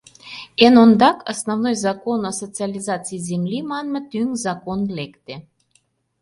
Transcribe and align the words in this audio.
Эн 0.65 0.75
ондак 0.83 1.17
«Основной 1.33 1.75
закон 1.87 2.19
о 2.29 2.31
социализации 2.41 3.17
земли» 3.29 3.59
манме 3.69 3.99
тӱҥ 4.11 4.27
закон 4.45 4.79
лекте. 4.97 5.35